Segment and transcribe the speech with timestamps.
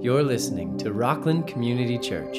[0.00, 2.34] You're listening to Rockland Community Church,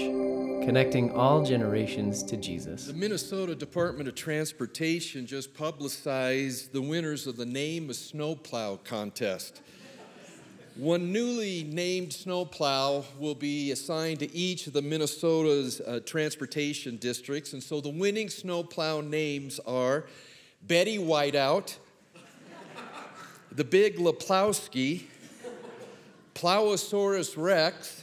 [0.64, 2.86] connecting all generations to Jesus.
[2.86, 9.62] The Minnesota Department of Transportation just publicized the winners of the Name a Snowplow contest.
[10.78, 17.52] One newly named snowplow will be assigned to each of the Minnesota's uh, transportation districts,
[17.52, 20.06] and so the winning snowplow names are
[20.62, 21.76] Betty Whiteout,
[23.52, 25.04] the Big Leplowski,
[26.40, 28.02] Plowosaurus Rex,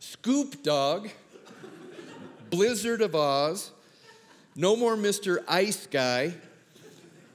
[0.00, 1.08] Scoop Dog,
[2.50, 3.70] Blizzard of Oz,
[4.56, 5.44] No More Mr.
[5.46, 6.34] Ice Guy,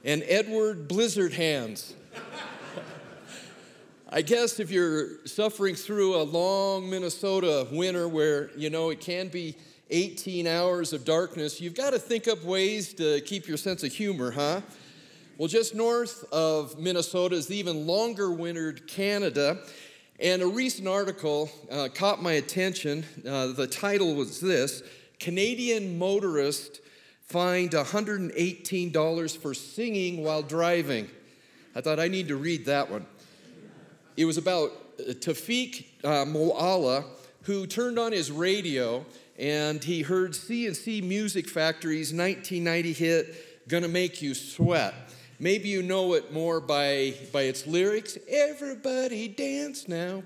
[0.04, 1.94] and Edward Blizzard Hands.
[4.10, 9.28] I guess if you're suffering through a long Minnesota winter where, you know, it can
[9.28, 9.56] be
[9.88, 13.90] 18 hours of darkness, you've got to think up ways to keep your sense of
[13.90, 14.60] humor, huh?
[15.38, 19.62] Well, just north of Minnesota is the even longer wintered Canada.
[20.20, 23.04] And a recent article uh, caught my attention.
[23.26, 24.82] Uh, the title was this
[25.18, 26.80] Canadian motorist
[27.22, 31.08] fined $118 for singing while driving.
[31.74, 33.06] I thought I need to read that one.
[34.16, 34.70] It was about
[35.00, 37.04] uh, Tafik uh, Moalla,
[37.42, 39.04] who turned on his radio
[39.38, 44.94] and he heard C+C Music Factory's 1990 hit, Gonna Make You Sweat.
[45.42, 48.16] Maybe you know it more by, by its lyrics.
[48.28, 50.22] Everybody dance now.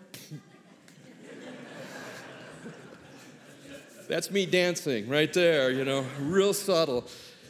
[4.11, 7.07] That's me dancing right there, you know, real subtle.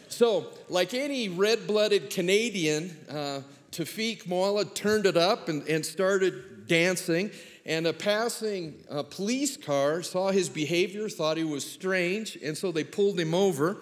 [0.06, 3.41] So, like any red blooded Canadian, uh,
[3.72, 7.33] Tafik Moalla turned it up and, and started dancing.
[7.64, 12.70] And a passing uh, police car saw his behavior, thought he was strange, and so
[12.70, 13.78] they pulled him over.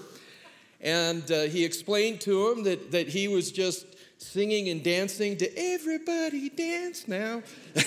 [0.85, 3.87] And uh, he explained to him that, that he was just
[4.19, 7.43] singing and dancing to Everybody Dance Now.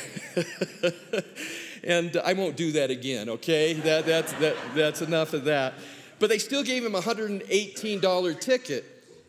[1.84, 3.74] and I won't do that again, okay?
[3.74, 5.76] That, that's, that, that's enough of that.
[6.20, 8.86] But they still gave him a $118 ticket.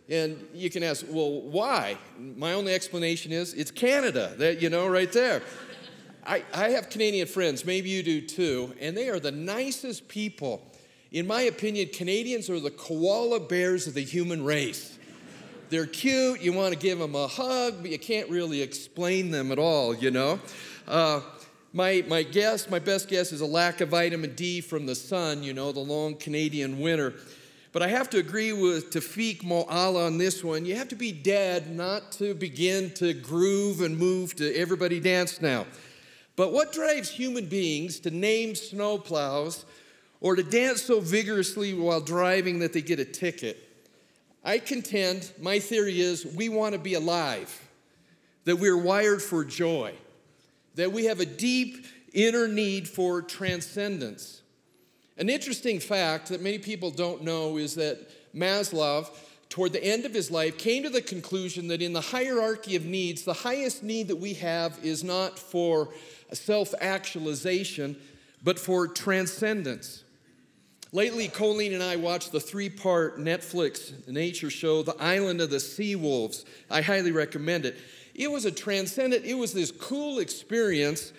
[0.08, 1.98] And you can ask, well, why?
[2.18, 5.42] My only explanation is it's Canada, that, you know, right there.
[6.26, 10.62] I, I have Canadian friends, maybe you do too, and they are the nicest people.
[11.10, 14.98] In my opinion, Canadians are the koala bears of the human race.
[15.70, 19.50] They're cute, you want to give them a hug, but you can't really explain them
[19.50, 20.38] at all, you know?
[20.86, 21.20] Uh,
[21.72, 25.42] my, my guess, my best guess is a lack of vitamin D from the sun,
[25.42, 27.14] you know, the long Canadian winter.
[27.72, 30.66] But I have to agree with Tafik Moalla on this one.
[30.66, 35.40] You have to be dead not to begin to groove and move to everybody dance
[35.40, 35.66] now.
[36.36, 39.64] But what drives human beings to name snowplows
[40.20, 43.68] or to dance so vigorously while driving that they get a ticket?
[44.44, 47.68] I contend, my theory is we want to be alive,
[48.44, 49.94] that we're wired for joy,
[50.74, 54.42] that we have a deep inner need for transcendence.
[55.18, 59.08] An interesting fact that many people don't know is that Maslow,
[59.48, 62.84] toward the end of his life, came to the conclusion that in the hierarchy of
[62.84, 65.88] needs, the highest need that we have is not for
[66.32, 67.96] self actualization,
[68.44, 70.04] but for transcendence.
[70.90, 75.60] Lately, Colleen and I watched the three part Netflix nature show, The Island of the
[75.60, 76.46] Sea Wolves.
[76.70, 77.76] I highly recommend it.
[78.14, 81.12] It was a transcendent, it was this cool experience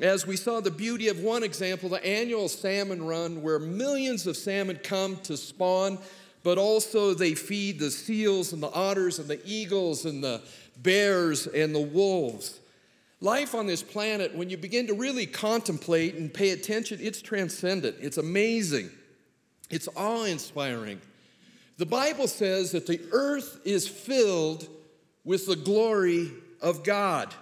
[0.00, 4.36] as we saw the beauty of one example, the annual salmon run, where millions of
[4.36, 5.98] salmon come to spawn,
[6.42, 10.40] but also they feed the seals and the otters and the eagles and the
[10.78, 12.58] bears and the wolves.
[13.20, 17.96] Life on this planet, when you begin to really contemplate and pay attention, it's transcendent.
[18.00, 18.90] It's amazing.
[19.72, 21.00] It's awe inspiring.
[21.78, 24.68] The Bible says that the earth is filled
[25.24, 27.34] with the glory of God.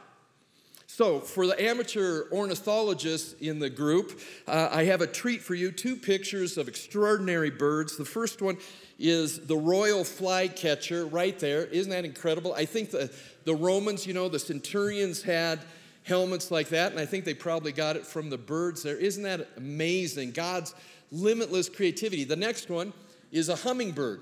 [0.86, 5.72] So, for the amateur ornithologists in the group, uh, I have a treat for you
[5.72, 7.96] two pictures of extraordinary birds.
[7.96, 8.58] The first one
[8.98, 11.64] is the royal flycatcher right there.
[11.64, 12.54] Isn't that incredible?
[12.54, 13.12] I think the,
[13.44, 15.60] the Romans, you know, the centurions had
[16.04, 18.97] helmets like that, and I think they probably got it from the birds there.
[18.97, 20.33] Isn't that amazing?
[20.33, 20.74] God's
[21.10, 22.24] limitless creativity.
[22.24, 22.92] The next one
[23.30, 24.21] is a hummingbird.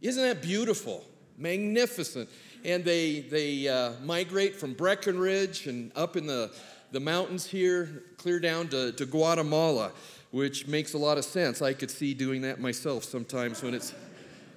[0.00, 1.04] Isn't that beautiful?
[1.38, 2.28] Magnificent
[2.66, 6.50] and they, they uh, migrate from Breckenridge and up in the,
[6.90, 9.92] the mountains here, clear down to, to Guatemala,
[10.32, 11.62] which makes a lot of sense.
[11.62, 13.94] I could see doing that myself sometimes when it's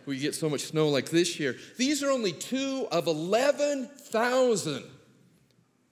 [0.08, 1.56] we get so much snow like this year.
[1.78, 4.84] These are only two of 11,000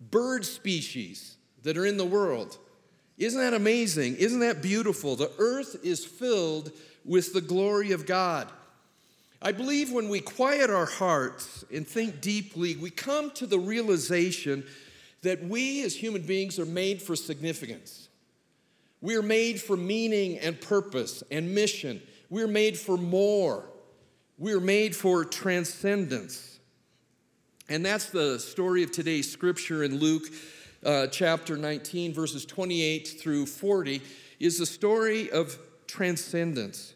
[0.09, 2.57] bird species that are in the world.
[3.17, 4.15] Isn't that amazing?
[4.15, 5.15] Isn't that beautiful?
[5.15, 6.71] The earth is filled
[7.03, 8.47] with the glory of God.
[9.41, 14.63] I believe when we quiet our hearts and think deeply, we come to the realization
[15.21, 18.07] that we as human beings are made for significance.
[19.01, 22.01] We are made for meaning and purpose and mission.
[22.29, 23.65] We're made for more.
[24.37, 26.59] We're made for transcendence.
[27.69, 30.23] And that's the story of today's scripture in Luke
[30.85, 34.01] uh, chapter 19, verses 28 through 40,
[34.39, 35.57] is the story of
[35.87, 36.93] transcendence.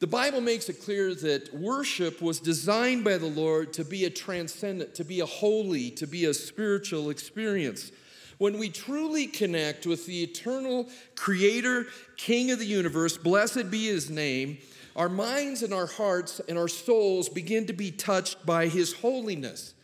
[0.00, 4.10] The Bible makes it clear that worship was designed by the Lord to be a
[4.10, 7.90] transcendent, to be a holy, to be a spiritual experience.
[8.38, 11.86] When we truly connect with the eternal Creator,
[12.16, 14.58] King of the universe, blessed be His name,
[14.96, 19.74] our minds and our hearts and our souls begin to be touched by His holiness,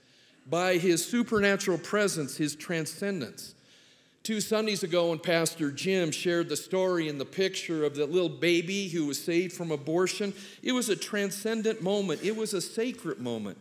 [0.51, 3.55] by His supernatural presence, His transcendence.
[4.23, 8.29] Two Sundays ago, when Pastor Jim shared the story and the picture of that little
[8.29, 12.23] baby who was saved from abortion, it was a transcendent moment.
[12.23, 13.57] It was a sacred moment.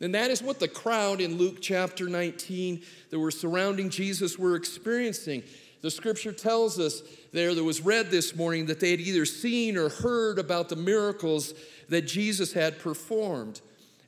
[0.00, 4.56] And that is what the crowd in Luke chapter 19 that were surrounding Jesus were
[4.56, 5.42] experiencing.
[5.80, 9.76] The scripture tells us there that was read this morning that they had either seen
[9.76, 11.54] or heard about the miracles
[11.88, 13.60] that Jesus had performed.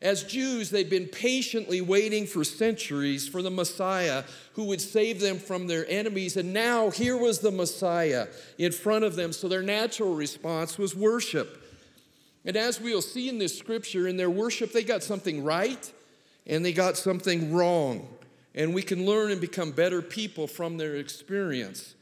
[0.02, 4.24] As Jews, they'd been patiently waiting for centuries for the Messiah
[4.54, 6.38] who would save them from their enemies.
[6.38, 9.32] And now here was the Messiah in front of them.
[9.32, 11.62] So their natural response was worship.
[12.46, 15.92] And as we'll see in this scripture, in their worship, they got something right
[16.46, 18.08] and they got something wrong.
[18.54, 21.94] And we can learn and become better people from their experience.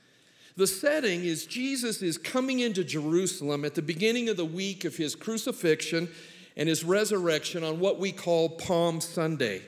[0.57, 4.97] The setting is Jesus is coming into Jerusalem at the beginning of the week of
[4.97, 6.09] his crucifixion
[6.59, 9.63] and his resurrection on what we call Palm Sunday.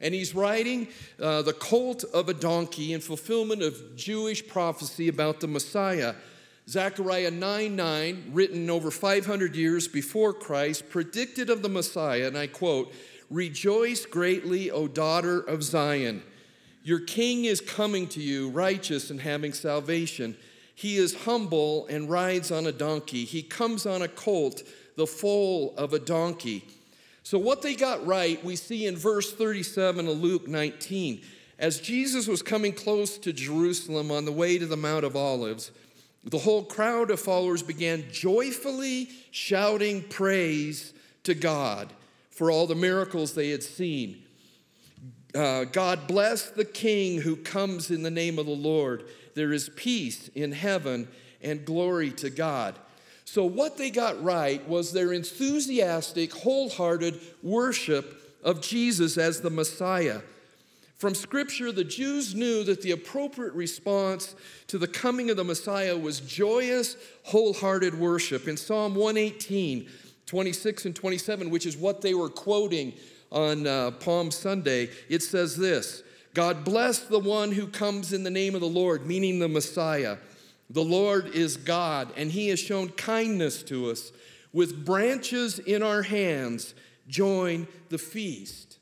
[0.00, 0.88] And he's riding
[1.22, 6.14] uh, the colt of a donkey in fulfillment of Jewish prophecy about the Messiah.
[6.68, 12.48] Zechariah 9 9, written over 500 years before Christ, predicted of the Messiah, and I
[12.48, 12.92] quote,
[13.30, 16.22] Rejoice greatly, O daughter of Zion.
[16.82, 20.36] Your king is coming to you, righteous and having salvation.
[20.74, 23.24] He is humble and rides on a donkey.
[23.24, 24.62] He comes on a colt
[24.96, 26.64] the foal of a donkey.
[27.22, 31.22] So, what they got right, we see in verse 37 of Luke 19.
[31.58, 35.70] As Jesus was coming close to Jerusalem on the way to the Mount of Olives,
[36.22, 41.92] the whole crowd of followers began joyfully shouting praise to God
[42.30, 44.22] for all the miracles they had seen.
[45.34, 49.04] Uh, God bless the King who comes in the name of the Lord.
[49.34, 51.08] There is peace in heaven
[51.42, 52.74] and glory to God.
[53.26, 60.20] So, what they got right was their enthusiastic, wholehearted worship of Jesus as the Messiah.
[60.96, 64.34] From Scripture, the Jews knew that the appropriate response
[64.68, 68.48] to the coming of the Messiah was joyous, wholehearted worship.
[68.48, 69.88] In Psalm 118,
[70.24, 72.94] 26 and 27, which is what they were quoting
[73.32, 78.30] on uh, Palm Sunday, it says this God bless the one who comes in the
[78.30, 80.16] name of the Lord, meaning the Messiah.
[80.70, 84.12] The Lord is God, and He has shown kindness to us.
[84.52, 86.74] With branches in our hands,
[87.08, 88.78] join the feast.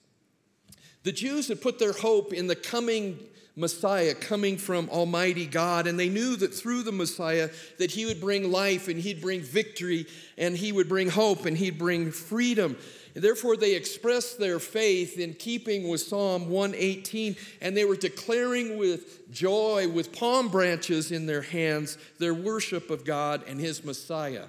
[1.03, 3.19] The Jews had put their hope in the coming
[3.57, 8.21] Messiah coming from Almighty God, and they knew that through the Messiah that he would
[8.21, 10.07] bring life and he'd bring victory
[10.37, 12.77] and he would bring hope and he'd bring freedom.
[13.15, 19.31] Therefore, they expressed their faith in keeping with Psalm 118, and they were declaring with
[19.31, 24.47] joy, with palm branches in their hands, their worship of God and His Messiah.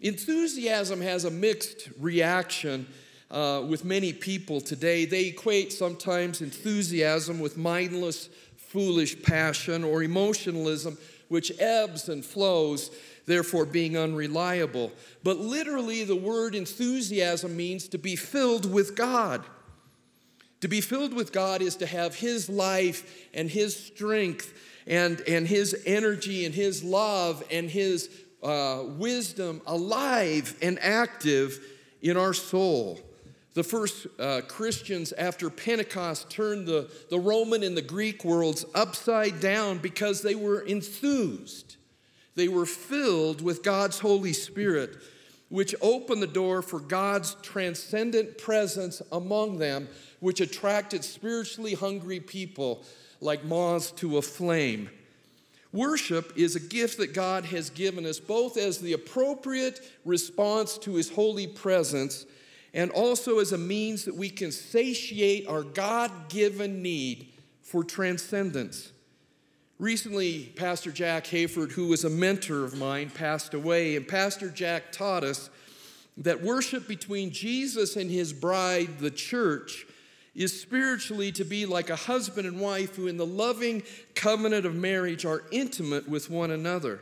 [0.00, 2.86] Enthusiasm has a mixed reaction
[3.30, 5.04] uh, with many people today.
[5.04, 12.90] They equate sometimes enthusiasm with mindless, foolish passion or emotionalism, which ebbs and flows
[13.28, 14.90] therefore being unreliable.
[15.22, 19.44] But literally, the word enthusiasm means to be filled with God.
[20.62, 24.52] To be filled with God is to have His life and His strength
[24.88, 28.10] and, and His energy and His love and His
[28.42, 31.60] uh, wisdom alive and active
[32.02, 32.98] in our soul.
[33.54, 39.40] The first uh, Christians after Pentecost turned the, the Roman and the Greek worlds upside
[39.40, 41.77] down because they were enthused.
[42.38, 44.96] They were filled with God's Holy Spirit,
[45.48, 49.88] which opened the door for God's transcendent presence among them,
[50.20, 52.84] which attracted spiritually hungry people
[53.20, 54.88] like moths to a flame.
[55.72, 60.94] Worship is a gift that God has given us both as the appropriate response to
[60.94, 62.24] His holy presence
[62.72, 67.30] and also as a means that we can satiate our God given need
[67.62, 68.92] for transcendence.
[69.78, 74.90] Recently, Pastor Jack Hayford, who was a mentor of mine, passed away, and Pastor Jack
[74.90, 75.50] taught us
[76.16, 79.86] that worship between Jesus and his bride, the church,
[80.34, 83.84] is spiritually to be like a husband and wife who, in the loving
[84.16, 87.00] covenant of marriage, are intimate with one another.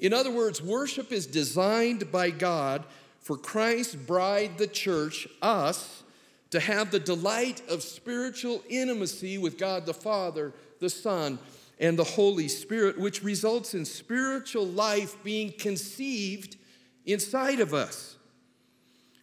[0.00, 2.84] In other words, worship is designed by God
[3.20, 6.02] for Christ's bride, the church, us,
[6.50, 11.38] to have the delight of spiritual intimacy with God the Father, the Son,
[11.82, 16.56] and the Holy Spirit, which results in spiritual life being conceived
[17.04, 18.16] inside of us.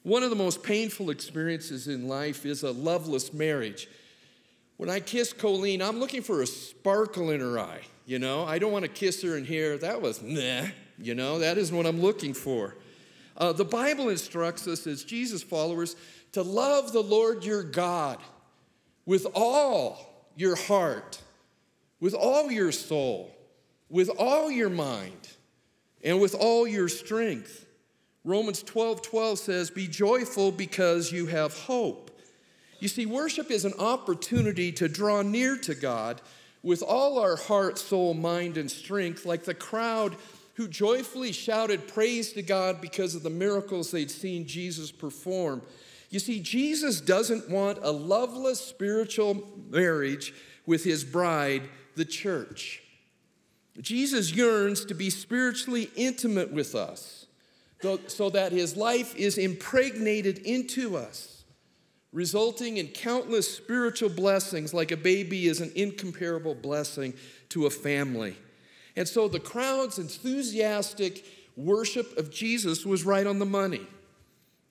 [0.04, 3.88] One of the most painful experiences in life is a loveless marriage.
[4.76, 7.82] When I kiss Colleen, I'm looking for a sparkle in her eye.
[8.06, 10.68] You know, I don't want to kiss her and hear that was nah.
[10.98, 12.76] You know, that isn't what I'm looking for.
[13.38, 15.96] Uh, the Bible instructs us as Jesus followers
[16.34, 18.20] to love the Lord your God
[19.06, 21.22] with all your heart,
[22.00, 23.36] with all your soul,
[23.90, 25.30] with all your mind,
[26.04, 27.66] and with all your strength.
[28.24, 32.12] Romans 12 12 says, Be joyful because you have hope.
[32.80, 36.22] You see, worship is an opportunity to draw near to God
[36.64, 40.16] with all our heart, soul, mind, and strength, like the crowd
[40.56, 45.62] who joyfully shouted praise to God because of the miracles they'd seen Jesus perform.
[46.10, 50.34] You see, Jesus doesn't want a loveless spiritual marriage
[50.66, 51.64] with his bride,
[51.96, 52.82] the church.
[53.80, 57.28] Jesus yearns to be spiritually intimate with us
[58.08, 61.44] so that his life is impregnated into us,
[62.12, 67.14] resulting in countless spiritual blessings, like a baby is an incomparable blessing
[67.50, 68.36] to a family.
[68.98, 71.24] And so the crowd's enthusiastic
[71.56, 73.88] worship of Jesus was right on the money.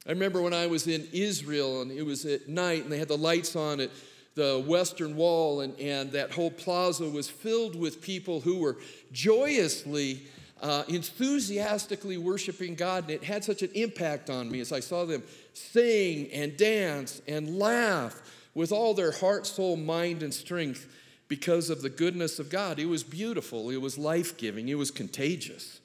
[0.09, 3.09] I remember when I was in Israel and it was at night and they had
[3.09, 3.91] the lights on at
[4.39, 8.77] the Western Wall, and, and that whole plaza was filled with people who were
[9.11, 10.23] joyously
[10.63, 15.05] uh, enthusiastically worshiping God, and it had such an impact on me as I saw
[15.05, 15.25] them
[15.55, 18.23] sing and dance and laugh
[18.55, 20.87] with all their heart, soul, mind, and strength
[21.27, 22.79] because of the goodness of God.
[22.79, 25.81] It was beautiful, it was life giving, it was contagious.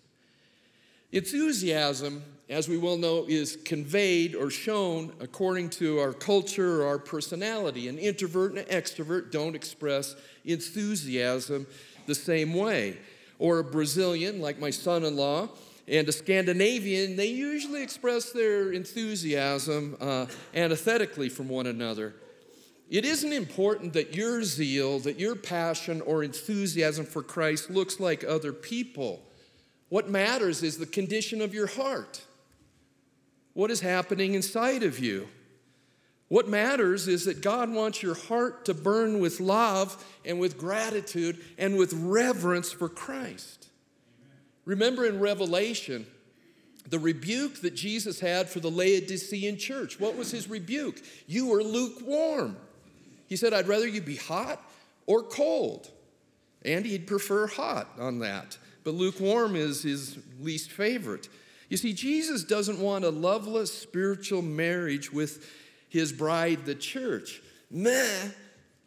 [1.13, 6.97] Enthusiasm, as we well know, is conveyed or shown according to our culture or our
[6.97, 7.87] personality.
[7.87, 11.67] An introvert and an extrovert don't express enthusiasm
[12.07, 12.97] the same way
[13.37, 15.49] or a Brazilian, like my son in law,
[15.87, 22.15] and a Scandinavian, they usually express their enthusiasm uh, antithetically from one another.
[22.89, 28.23] It isn't important that your zeal, that your passion or enthusiasm for Christ looks like
[28.23, 29.21] other people.
[29.93, 32.23] What matters is the condition of your heart.
[33.53, 35.27] What is happening inside of you?
[36.29, 41.39] What matters is that God wants your heart to burn with love and with gratitude
[41.59, 43.67] and with reverence for Christ.
[44.65, 46.07] Remember in Revelation,
[46.89, 49.99] the rebuke that Jesus had for the Laodicean church.
[49.99, 51.03] What was his rebuke?
[51.27, 52.57] You were lukewarm.
[53.27, 54.59] He said, I'd rather you be hot
[55.05, 55.91] or cold.
[56.65, 58.57] And he'd prefer hot on that.
[58.83, 61.29] But lukewarm is his least favorite.
[61.69, 65.49] You see, Jesus doesn't want a loveless spiritual marriage with
[65.89, 67.41] his bride, the church.
[67.71, 68.29] Meh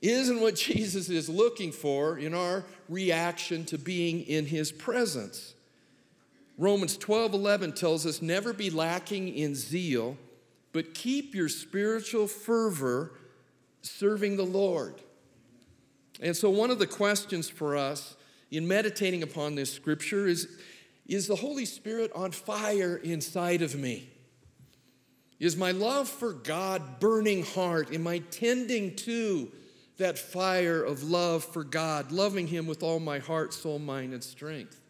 [0.02, 5.54] isn't what Jesus is looking for in our reaction to being in his presence.
[6.58, 10.16] Romans 12 11 tells us never be lacking in zeal,
[10.72, 13.12] but keep your spiritual fervor
[13.82, 14.94] serving the Lord.
[16.20, 18.16] And so, one of the questions for us
[18.50, 20.48] in meditating upon this scripture is
[21.06, 24.08] Is the Holy Spirit on fire inside of me?
[25.38, 27.92] Is my love for God burning heart?
[27.92, 29.50] Am I tending to
[29.98, 34.24] that fire of love for God, loving Him with all my heart, soul, mind, and
[34.24, 34.80] strength?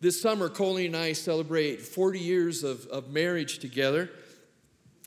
[0.00, 4.10] This summer, Colleen and I celebrate 40 years of, of marriage together.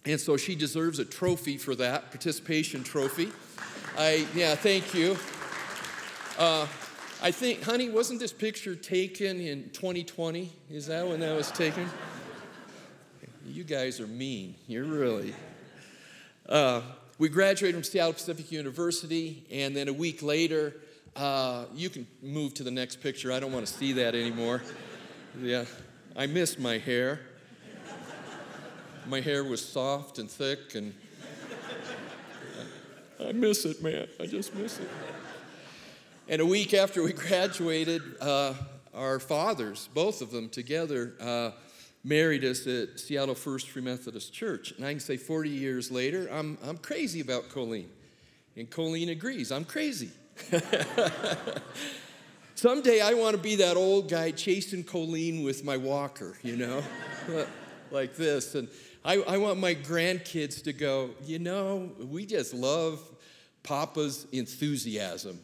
[0.06, 3.32] And so she deserves a trophy for that, participation trophy.
[3.98, 5.18] I, yeah, thank you.
[6.38, 6.68] Uh,
[7.24, 10.52] I think, honey, wasn't this picture taken in 2020?
[10.70, 11.90] Is that when that was taken?
[13.48, 14.56] You guys are mean.
[14.68, 15.34] You're really.
[16.50, 16.82] Uh,
[17.20, 20.76] we graduated from Seattle Pacific University, and then a week later,
[21.16, 23.32] uh, you can move to the next picture.
[23.32, 24.62] I don't want to see that anymore.
[25.42, 25.64] Yeah,
[26.18, 27.22] I miss my hair.
[29.08, 30.94] My hair was soft and thick, and
[33.26, 34.10] I miss it, man.
[34.20, 34.90] I just miss it.
[36.30, 38.54] And a week after we graduated, uh,
[38.94, 41.52] our fathers, both of them together, uh,
[42.04, 44.72] married us at Seattle First Free Methodist Church.
[44.78, 47.90] And I can say 40 years later, I'm, I'm crazy about Colleen.
[48.56, 50.12] And Colleen agrees, I'm crazy.
[52.56, 56.84] Someday I want to be that old guy chasing Colleen with my walker, you know?
[57.92, 58.56] like this.
[58.56, 58.70] And
[59.04, 63.02] I, I want my grandkids to go, you know, we just love
[63.64, 65.40] Papa's enthusiasm,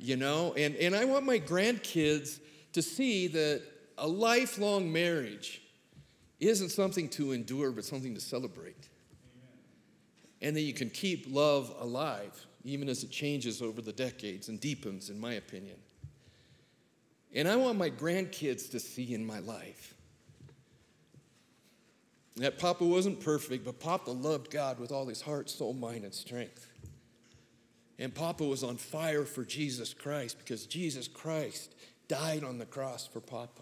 [0.00, 0.54] you know?
[0.56, 2.40] And, and I want my grandkids
[2.72, 3.62] to see that
[3.98, 5.62] a lifelong marriage
[6.40, 8.88] isn't something to endure, but something to celebrate.
[10.40, 14.58] And that you can keep love alive, even as it changes over the decades and
[14.58, 15.76] deepens, in my opinion.
[17.34, 19.94] And I want my grandkids to see in my life
[22.36, 26.14] that Papa wasn't perfect, but Papa loved God with all his heart, soul, mind, and
[26.14, 26.69] strength.
[28.00, 31.74] And Papa was on fire for Jesus Christ because Jesus Christ
[32.08, 33.60] died on the cross for Papa.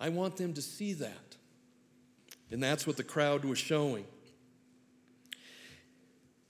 [0.00, 1.36] I want them to see that.
[2.50, 4.06] And that's what the crowd was showing.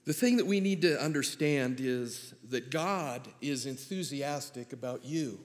[0.05, 5.39] The thing that we need to understand is that God is enthusiastic about you.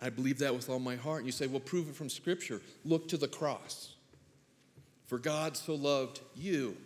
[0.00, 1.18] I believe that with all my heart.
[1.18, 2.62] And you say, well, prove it from Scripture.
[2.86, 3.96] Look to the cross.
[5.04, 6.78] For God so loved you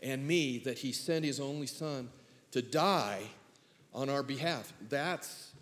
[0.00, 2.08] and me that he sent his only Son
[2.52, 3.22] to die
[3.94, 4.72] on our behalf.
[4.88, 5.52] That's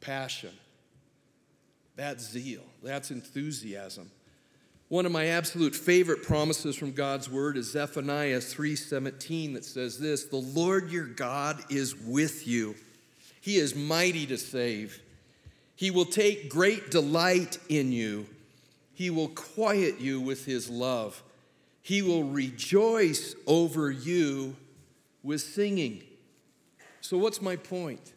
[0.00, 0.52] passion.
[1.96, 2.64] That's zeal.
[2.82, 4.10] That's enthusiasm.
[4.88, 10.24] One of my absolute favorite promises from God's word is Zephaniah 3:17 that says this,
[10.24, 12.76] "The Lord your God is with you.
[13.40, 15.00] He is mighty to save.
[15.74, 18.26] He will take great delight in you.
[18.92, 21.22] He will quiet you with his love.
[21.80, 24.56] He will rejoice over you
[25.22, 26.04] with singing."
[27.02, 28.14] So what's my point?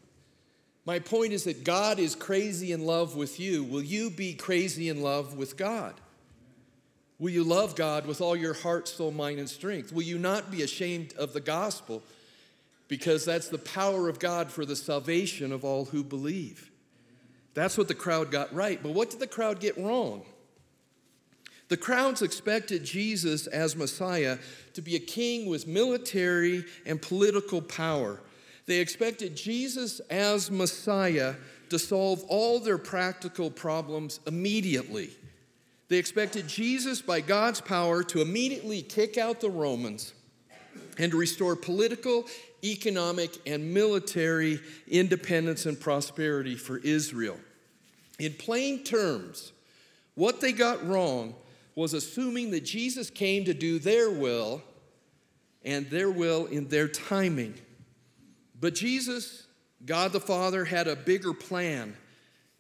[0.86, 3.64] My point is that God is crazy in love with you.
[3.64, 5.96] Will you be crazy in love with God?
[7.18, 9.92] Will you love God with all your heart, soul, mind, and strength?
[9.92, 12.04] Will you not be ashamed of the gospel
[12.88, 16.70] because that's the power of God for the salvation of all who believe?
[17.56, 18.82] That's what the crowd got right.
[18.84, 20.24] But what did the crowd get wrong?
[21.70, 24.38] The crowds expected Jesus as Messiah
[24.74, 28.20] to be a king with military and political power.
[28.66, 31.36] They expected Jesus as Messiah
[31.70, 35.10] to solve all their practical problems immediately.
[35.88, 40.14] They expected Jesus, by God's power, to immediately kick out the Romans
[40.98, 42.26] and to restore political,
[42.64, 47.38] economic, and military independence and prosperity for Israel.
[48.18, 49.52] In plain terms,
[50.16, 51.36] what they got wrong
[51.76, 54.64] was assuming that Jesus came to do their will
[55.64, 57.54] and their will in their timing.
[58.66, 59.46] But Jesus,
[59.86, 61.96] God the Father, had a bigger plan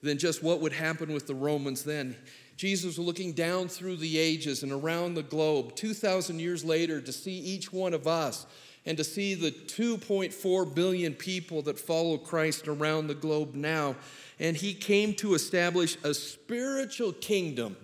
[0.04, 2.15] than just what would happen with the Romans then.
[2.58, 7.12] Jesus was looking down through the ages and around the globe 2,000 years later to
[7.12, 8.46] see each one of us
[8.86, 13.96] and to see the 2.4 billion people that follow Christ around the globe now.
[14.39, 17.78] And he came to establish a spiritual kingdom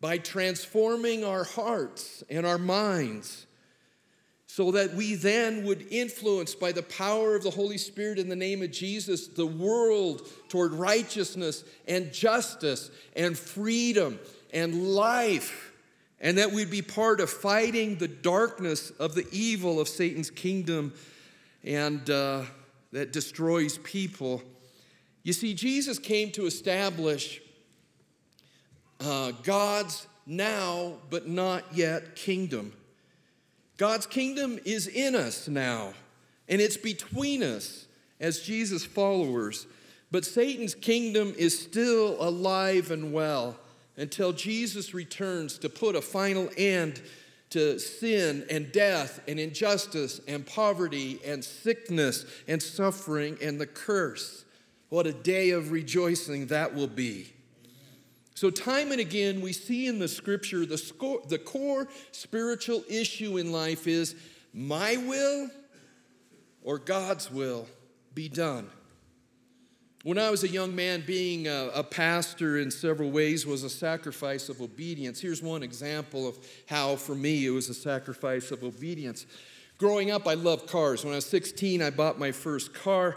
[0.00, 3.45] by transforming our hearts and our minds
[4.56, 8.34] so that we then would influence by the power of the Holy Spirit in the
[8.34, 14.18] name of Jesus the world toward righteousness and justice and freedom
[14.54, 15.74] and life,
[16.22, 20.94] and that we'd be part of fighting the darkness of the evil of Satan's kingdom
[21.62, 22.44] and uh,
[22.92, 24.42] that destroys people.
[25.22, 27.42] You see, Jesus came to establish
[29.00, 32.72] uh, God's now but not yet kingdom.
[33.76, 35.92] God's kingdom is in us now,
[36.48, 37.86] and it's between us
[38.20, 39.66] as Jesus followers.
[40.10, 43.56] But Satan's kingdom is still alive and well
[43.96, 47.02] until Jesus returns to put a final end
[47.50, 54.44] to sin and death and injustice and poverty and sickness and suffering and the curse.
[54.88, 57.32] What a day of rejoicing that will be.
[58.36, 63.38] So, time and again, we see in the scripture the, score, the core spiritual issue
[63.38, 64.14] in life is
[64.52, 65.48] my will
[66.62, 67.66] or God's will
[68.14, 68.68] be done.
[70.02, 73.70] When I was a young man, being a, a, pastor in several ways was a
[73.70, 75.18] sacrifice of obedience.
[75.18, 79.24] Here's one example of how, for me, it was a sacrifice of obedience.
[79.78, 81.04] Growing up, I loved cars.
[81.04, 83.16] When I was 16, I bought my first car.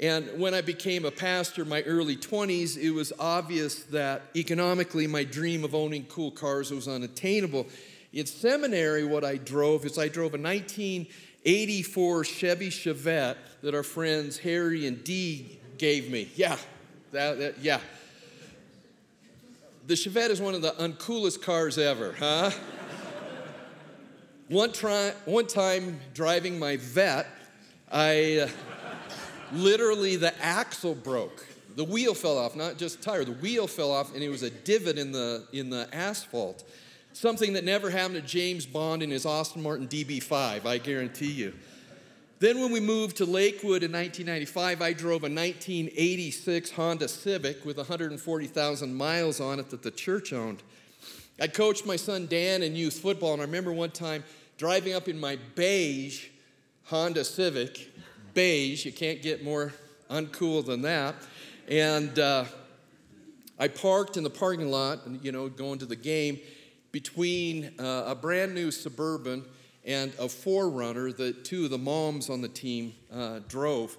[0.00, 5.06] And when I became a pastor in my early 20s, it was obvious that economically
[5.06, 7.66] my dream of owning cool cars was unattainable.
[8.12, 14.38] In seminary, what I drove is I drove a 1984 Chevy Chevette that our friends
[14.38, 16.28] Harry and Dee gave me.
[16.34, 16.56] Yeah,
[17.12, 17.78] that, that, yeah.
[19.86, 22.50] The Chevette is one of the uncoolest cars ever, huh?
[24.48, 27.28] one, try, one time driving my vet,
[27.92, 28.48] I.
[28.48, 28.73] Uh,
[29.52, 31.46] literally the axle broke.
[31.76, 33.24] The wheel fell off, not just tire.
[33.24, 36.64] The wheel fell off, and it was a divot in the in the asphalt.
[37.12, 41.54] Something that never happened to James Bond in his Aston Martin DB5, I guarantee you.
[42.40, 47.76] Then, when we moved to Lakewood in 1995, I drove a 1986 Honda Civic with
[47.76, 50.62] 140,000 miles on it that the church owned.
[51.40, 54.24] I coached my son Dan in youth football, and I remember one time
[54.58, 56.28] driving up in my beige
[56.84, 57.90] Honda Civic,
[58.34, 59.72] beige, you can't get more
[60.10, 61.14] uncool than that.
[61.68, 62.44] And uh,
[63.58, 66.40] I parked in the parking lot, you know, going to the game
[66.92, 69.44] between uh, a brand new Suburban
[69.84, 73.96] and a 4Runner that two of the moms on the team uh, drove.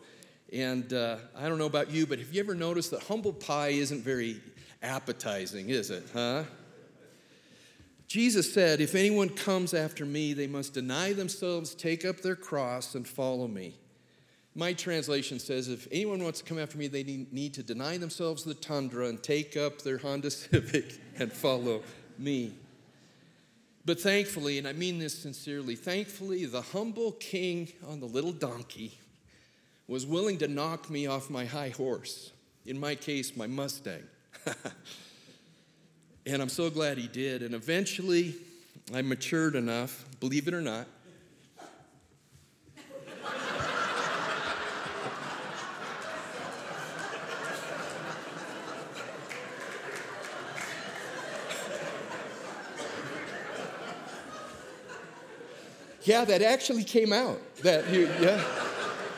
[0.54, 3.70] And uh, I don't know about you, but have you ever noticed that humble pie
[3.70, 4.42] isn't very
[4.82, 6.44] appetizing, is it, huh?
[8.08, 12.96] Jesus said, If anyone comes after me, they must deny themselves, take up their cross,
[12.96, 13.76] and follow me.
[14.58, 18.46] My translation says, If anyone wants to come after me, they need to deny themselves
[18.46, 21.84] the tundra and take up their Honda Civic and follow
[22.18, 22.54] me.
[23.84, 28.98] But thankfully, and I mean this sincerely, thankfully, the humble king on the little donkey
[29.88, 32.32] was willing to knock me off my high horse,
[32.66, 34.04] in my case, my Mustang.
[36.26, 37.44] and I'm so glad he did.
[37.44, 38.36] And eventually,
[38.94, 40.88] I matured enough, believe it or not,
[56.06, 57.42] Yeah, that actually came out.
[57.64, 58.44] That you, yeah,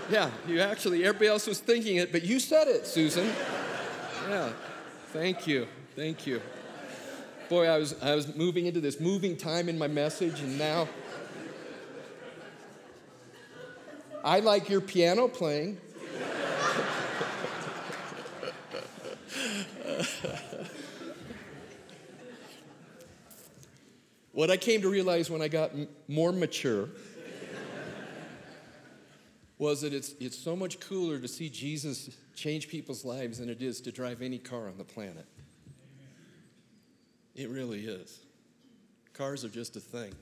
[0.10, 3.30] yeah, you actually, everybody else was thinking it, but you said it, Susan.
[4.30, 4.50] Yeah,
[5.08, 6.41] thank you, thank you.
[7.50, 10.88] Boy, I was, I was moving into this moving time in my message, and now
[14.23, 15.80] I like your piano playing.
[24.38, 26.89] What I came to realize when I got m- more mature
[29.58, 33.63] was that it's, it's so much cooler to see Jesus change people's lives than it
[33.63, 35.26] is to drive any car on the planet.
[37.34, 38.19] It really is.
[39.13, 40.13] Cars are just a thing.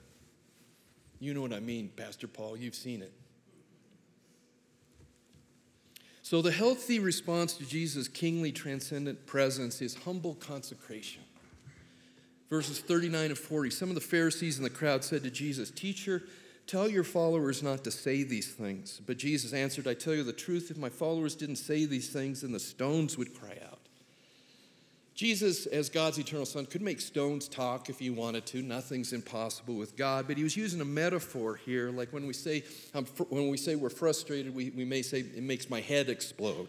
[1.19, 3.11] You know what I mean, Pastor Paul, you've seen it.
[6.21, 11.24] So, the healthy response to Jesus' kingly transcendent presence is humble consecration
[12.49, 13.69] verses 39 and 40.
[13.69, 16.23] Some of the Pharisees in the crowd said to Jesus, Teacher,
[16.67, 19.01] tell your followers not to say these things.
[19.05, 22.41] But Jesus answered, I tell you the truth, if my followers didn't say these things,
[22.41, 23.79] then the stones would cry out.
[25.15, 28.61] Jesus, as God's eternal Son, could make stones talk if he wanted to.
[28.61, 30.27] Nothing's impossible with God.
[30.27, 33.77] But he was using a metaphor here, like when we say, um, when we say
[33.77, 36.67] we're frustrated, we, we may say it makes my head explode.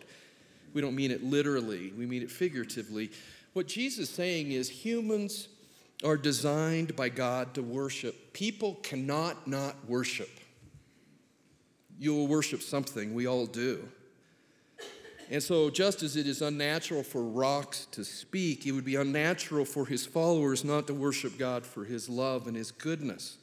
[0.74, 3.10] We don't mean it literally, we mean it figuratively.
[3.52, 5.48] What Jesus is saying is humans
[6.04, 8.32] are designed by God to worship.
[8.32, 10.30] People cannot not worship.
[11.98, 13.88] You will worship something, we all do.
[15.30, 19.64] And so, just as it is unnatural for rocks to speak, it would be unnatural
[19.64, 23.38] for his followers not to worship God for his love and his goodness.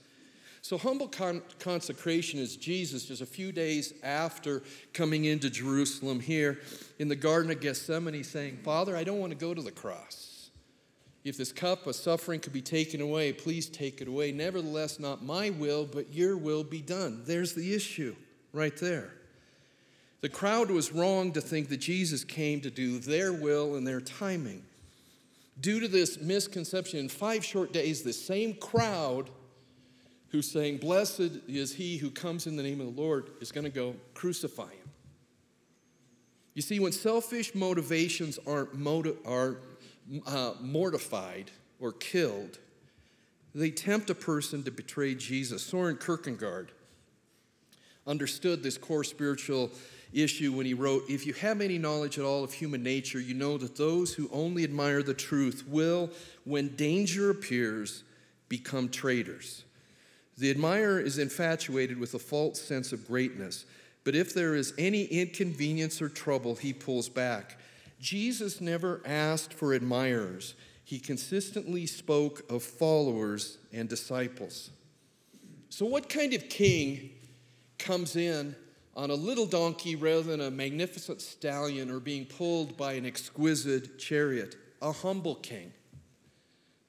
[0.62, 4.64] So, humble con- consecration is Jesus just a few days after
[4.94, 6.62] coming into Jerusalem here
[7.00, 10.33] in the Garden of Gethsemane saying, Father, I don't want to go to the cross.
[11.24, 14.32] If this cup of suffering could be taken away, please take it away.
[14.32, 17.24] Nevertheless, not my will, but your will be done.
[17.26, 18.16] There's the issue
[18.52, 19.14] right there.
[20.20, 24.02] The crowd was wrong to think that Jesus came to do their will and their
[24.02, 24.64] timing.
[25.60, 29.30] Due to this misconception, in five short days, the same crowd
[30.30, 33.66] who's saying, Blessed is he who comes in the name of the Lord, is going
[33.66, 34.90] to go crucify him.
[36.54, 39.58] You see, when selfish motivations aren't, motiv- are
[40.26, 42.60] uh, mortified or killed,
[43.56, 45.64] they tempt a person to betray Jesus.
[45.64, 46.72] Soren Kierkegaard
[48.06, 49.72] understood this core spiritual
[50.14, 53.34] issue when he wrote If you have any knowledge at all of human nature, you
[53.34, 56.10] know that those who only admire the truth will,
[56.46, 58.04] when danger appears,
[58.50, 59.64] become traitors.
[60.38, 63.66] The admirer is infatuated with a false sense of greatness,
[64.04, 67.58] but if there is any inconvenience or trouble, he pulls back.
[68.04, 74.72] Jesus never asked for admirers, he consistently spoke of followers and disciples.
[75.70, 77.12] So, what kind of king
[77.80, 78.58] comes in
[78.98, 83.98] on a little donkey rather than a magnificent stallion or being pulled by an exquisite
[83.98, 84.58] chariot?
[84.82, 85.72] A humble king.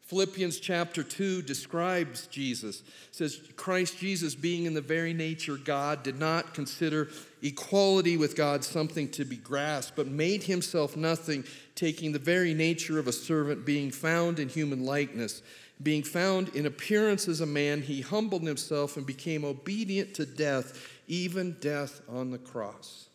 [0.00, 2.83] Philippians chapter 2 describes Jesus.
[3.12, 7.09] Says Christ Jesus being in the very nature God did not consider
[7.44, 11.44] equality with God something to be grasped, but made himself nothing,
[11.76, 15.42] taking the very nature of a servant being found in human likeness
[15.83, 20.88] Being found in appearance as a man, he humbled himself and became obedient to death,
[21.09, 23.09] even death on the cross.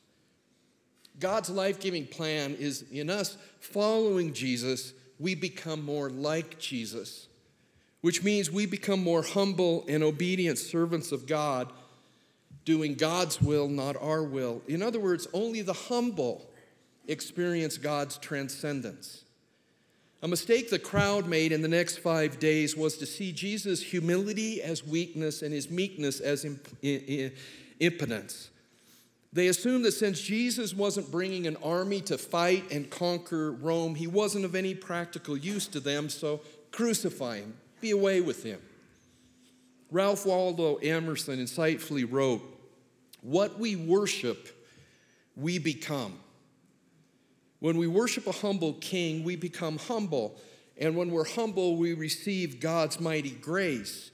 [1.19, 7.27] God's life giving plan is in us following Jesus, we become more like Jesus,
[8.01, 11.71] which means we become more humble and obedient servants of God,
[12.69, 14.61] doing God's will, not our will.
[14.67, 16.47] In other words, only the humble
[17.07, 19.23] experience God's transcendence.
[20.21, 24.61] A mistake the crowd made in the next five days was to see Jesus' humility
[24.61, 26.67] as weakness and his meekness as imp-
[27.79, 28.51] impotence.
[29.33, 34.05] They assumed that since Jesus wasn't bringing an army to fight and conquer Rome, he
[34.05, 38.61] wasn't of any practical use to them, so crucify him, be away with him.
[39.89, 42.57] Ralph Waldo Emerson insightfully wrote,
[43.21, 44.49] What we worship,
[45.35, 46.19] we become.
[47.59, 50.37] When we worship a humble king, we become humble.
[50.77, 54.11] And when we're humble, we receive God's mighty grace.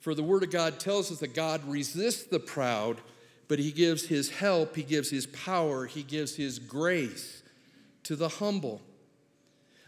[0.00, 2.98] For the Word of God tells us that God resists the proud,
[3.48, 7.42] but He gives His help, He gives His power, He gives His grace
[8.04, 8.80] to the humble.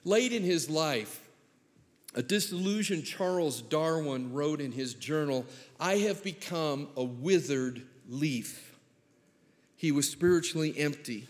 [0.05, 1.29] Late in his life,
[2.15, 5.45] a disillusioned Charles Darwin wrote in his journal,
[5.79, 8.75] I have become a withered leaf.
[9.77, 11.27] He was spiritually empty.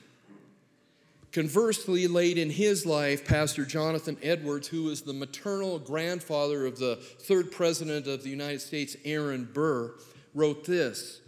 [1.33, 6.97] Conversely, late in his life, Pastor Jonathan Edwards, who was the maternal grandfather of the
[6.97, 9.95] third president of the United States, Aaron Burr,
[10.35, 11.21] wrote this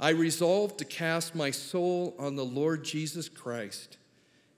[0.00, 3.96] I resolved to cast my soul on the Lord Jesus Christ.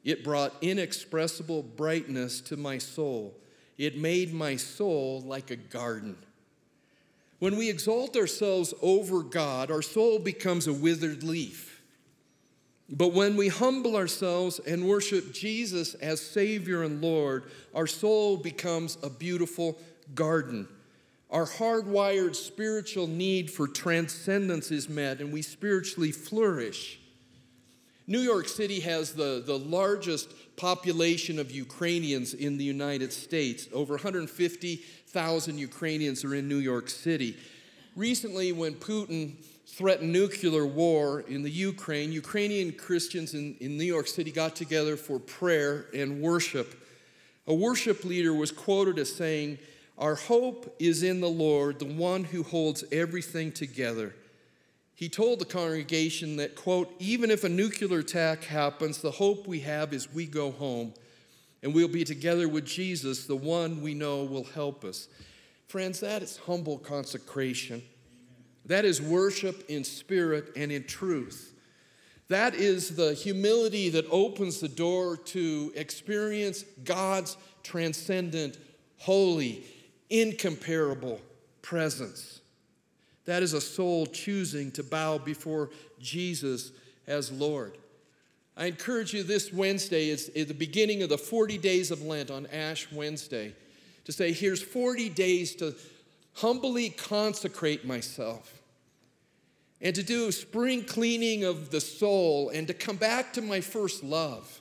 [0.02, 3.34] It brought inexpressible brightness to my soul.
[3.76, 6.16] It made my soul like a garden.
[7.38, 11.82] When we exalt ourselves over God, our soul becomes a withered leaf.
[12.88, 18.96] But when we humble ourselves and worship Jesus as Savior and Lord, our soul becomes
[19.02, 19.78] a beautiful
[20.14, 20.68] garden.
[21.30, 27.00] Our hardwired spiritual need for transcendence is met, and we spiritually flourish.
[28.06, 33.68] New York City has the, the largest population of Ukrainians in the United States.
[33.72, 37.36] Over 150,000 Ukrainians are in New York City.
[37.94, 44.06] Recently, when Putin threatened nuclear war in the Ukraine, Ukrainian Christians in, in New York
[44.06, 46.74] City got together for prayer and worship.
[47.46, 49.58] A worship leader was quoted as saying,
[49.98, 54.14] Our hope is in the Lord, the one who holds everything together.
[54.96, 59.60] He told the congregation that, quote, even if a nuclear attack happens, the hope we
[59.60, 60.94] have is we go home
[61.62, 65.08] and we'll be together with Jesus, the one we know will help us.
[65.68, 67.82] Friends, that is humble consecration.
[68.64, 71.52] That is worship in spirit and in truth.
[72.28, 78.58] That is the humility that opens the door to experience God's transcendent,
[78.96, 79.62] holy,
[80.08, 81.20] incomparable
[81.60, 82.40] presence.
[83.26, 86.72] That is a soul choosing to bow before Jesus
[87.06, 87.76] as Lord.
[88.56, 92.46] I encourage you this Wednesday, it's the beginning of the 40 days of Lent on
[92.46, 93.54] Ash Wednesday,
[94.04, 95.74] to say, here's 40 days to
[96.34, 98.62] humbly consecrate myself
[99.80, 104.02] and to do spring cleaning of the soul and to come back to my first
[104.02, 104.60] love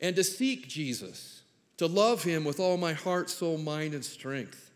[0.00, 1.42] and to seek Jesus,
[1.78, 4.67] to love him with all my heart, soul, mind, and strength.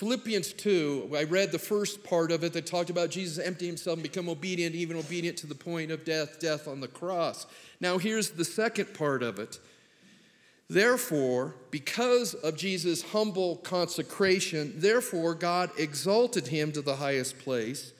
[0.00, 3.96] Philippians 2, I read the first part of it that talked about Jesus emptying himself
[3.96, 7.46] and become obedient, even obedient to the point of death, death on the cross.
[7.82, 9.58] Now, here's the second part of it.
[10.70, 17.92] Therefore, because of Jesus' humble consecration, therefore God exalted him to the highest place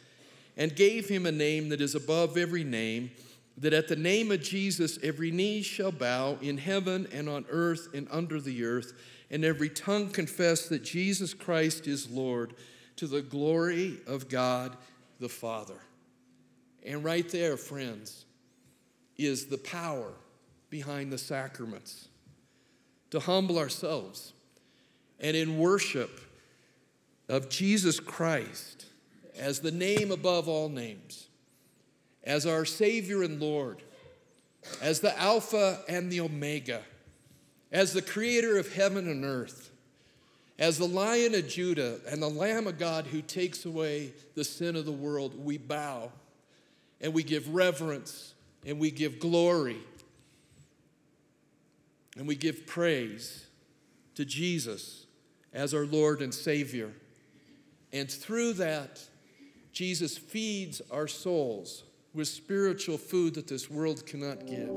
[0.56, 3.10] and gave him a name that is above every name,
[3.58, 7.88] that at the name of Jesus every knee shall bow in heaven and on earth
[7.92, 8.94] and under the earth,
[9.30, 12.54] and every tongue confess that Jesus Christ is Lord
[12.96, 14.76] to the glory of God
[15.20, 15.78] the Father.
[16.84, 18.24] And right there, friends,
[19.16, 20.12] is the power
[20.70, 22.08] behind the sacraments
[23.10, 24.32] to humble ourselves
[25.18, 26.20] and in worship
[27.28, 28.86] of Jesus Christ
[29.38, 31.28] as the name above all names,
[32.24, 33.82] as our Savior and Lord,
[34.82, 36.82] as the Alpha and the Omega,
[37.72, 39.70] as the Creator of heaven and earth,
[40.59, 44.76] as the Lion of Judah and the Lamb of God who takes away the sin
[44.76, 46.11] of the world, we bow
[47.00, 48.35] and we give reverence
[48.66, 49.78] and we give glory
[52.16, 53.46] and we give praise
[54.14, 55.06] to Jesus
[55.52, 56.92] as our Lord and Savior.
[57.92, 59.00] And through that,
[59.72, 64.68] Jesus feeds our souls with spiritual food that this world cannot give.